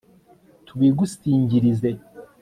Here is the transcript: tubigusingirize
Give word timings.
tubigusingirize 0.65 1.91